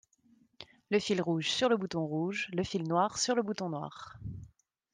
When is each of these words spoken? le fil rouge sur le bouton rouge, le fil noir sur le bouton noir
le 0.89 0.97
fil 0.97 1.21
rouge 1.21 1.51
sur 1.51 1.69
le 1.69 1.77
bouton 1.77 2.03
rouge, 2.03 2.49
le 2.53 2.63
fil 2.63 2.87
noir 2.87 3.19
sur 3.19 3.35
le 3.35 3.43
bouton 3.43 3.69
noir 3.69 4.17